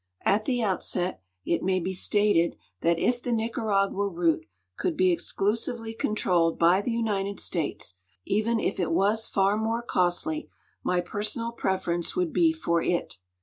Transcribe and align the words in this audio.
At 0.25 0.45
the 0.45 0.63
outset 0.63 1.21
it 1.45 1.61
ma3"be 1.61 1.93
stated 1.95 2.55
that 2.81 2.97
if 2.97 3.21
the 3.21 3.31
Nicaragua 3.31 4.09
route 4.09 4.47
could 4.75 4.99
he 4.99 5.11
exclusive!}" 5.11 5.79
controlled 5.99 6.57
by 6.57 6.81
the 6.81 6.89
United 6.91 7.39
States, 7.39 7.93
even 8.25 8.59
if 8.59 8.79
it 8.79 8.91
was 8.91 9.29
far 9.29 9.57
more 9.57 9.83
costly, 9.83 10.49
my 10.83 11.01
personal 11.01 11.51
preference 11.51 12.15
would 12.15 12.33
be 12.33 12.51
for 12.51 12.81
it. 12.81 13.19